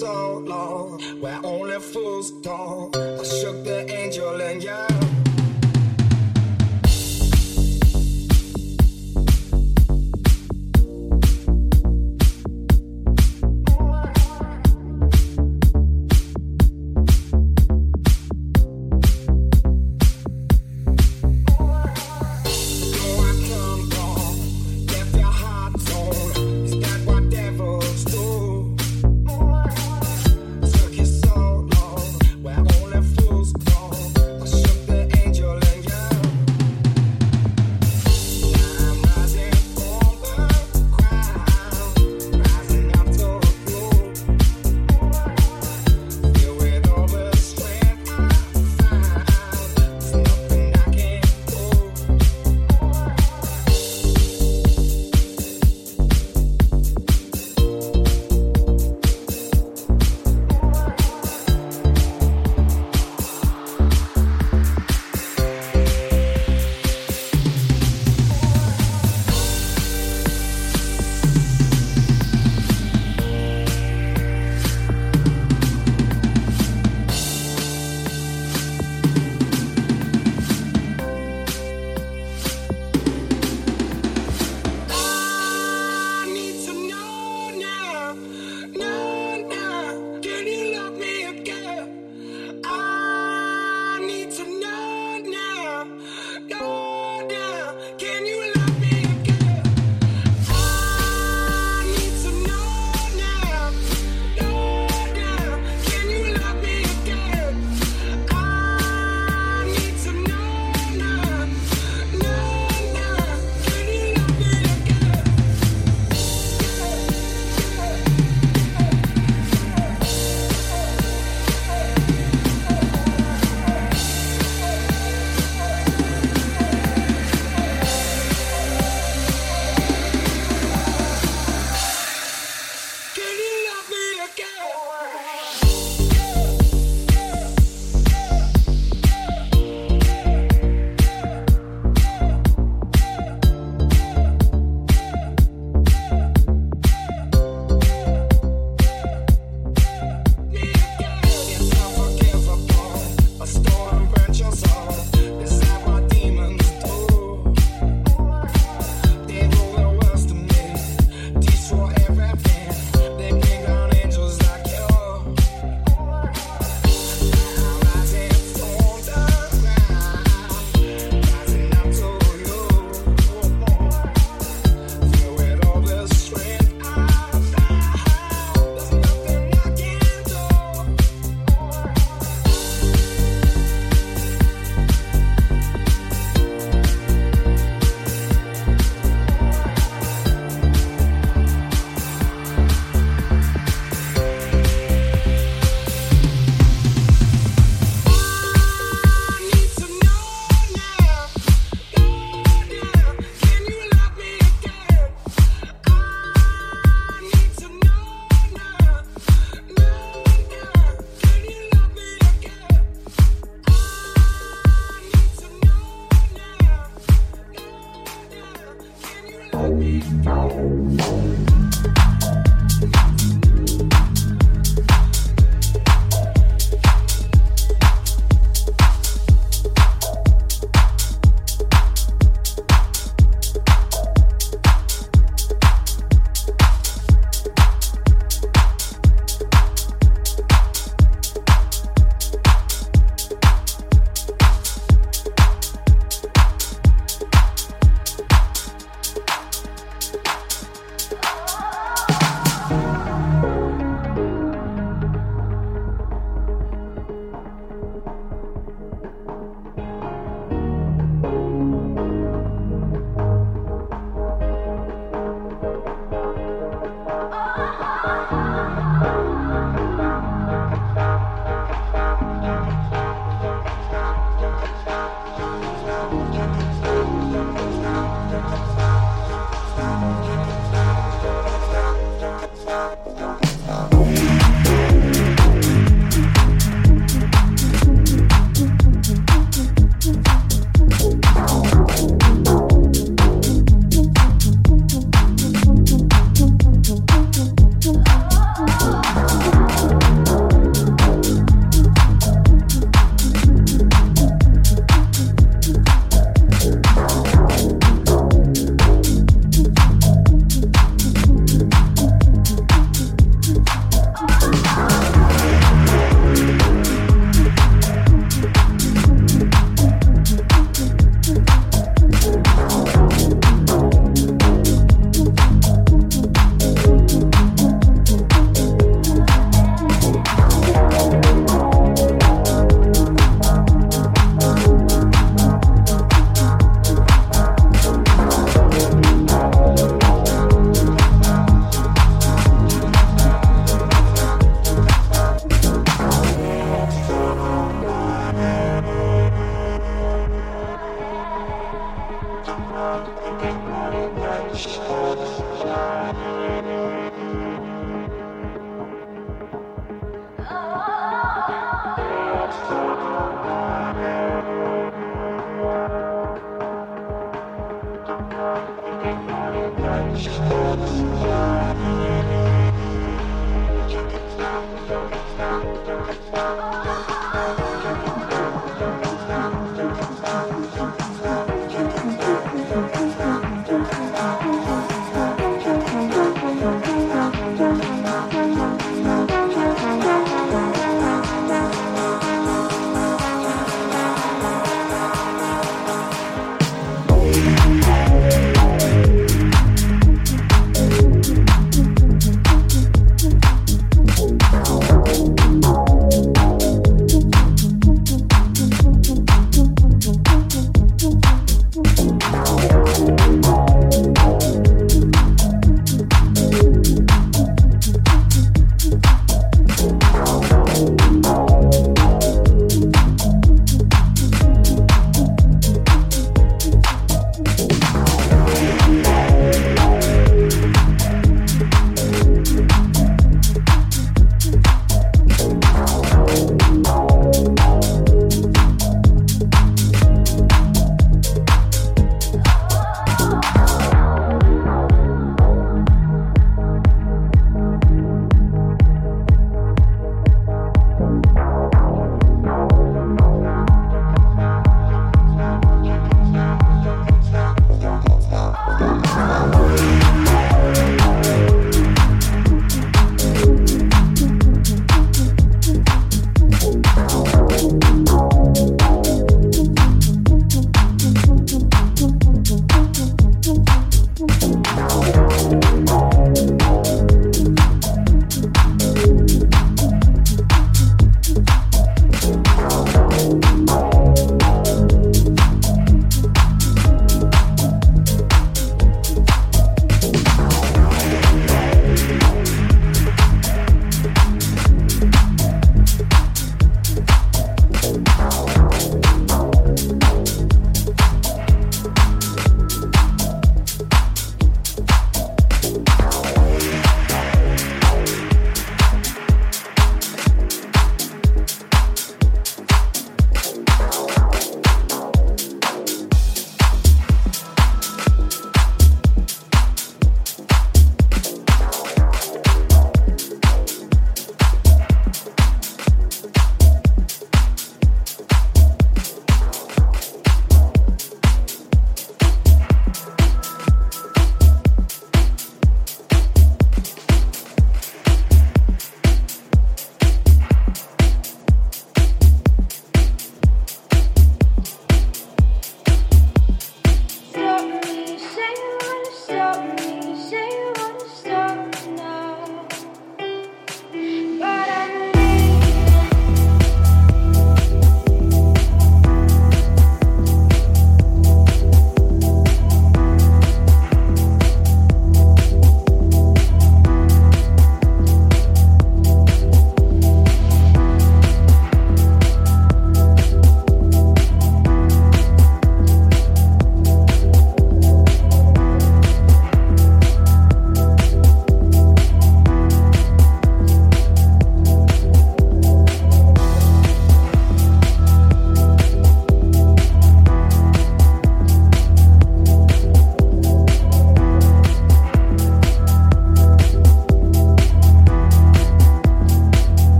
so 0.00 0.38
long, 0.44 1.00
where 1.20 1.40
only 1.42 1.80
fools 1.80 2.32
talk. 2.42 2.94
I 2.96 3.24
shook 3.24 3.64
the 3.64 3.90
angel 3.90 4.40
and 4.42 4.62
yeah. 4.62 4.86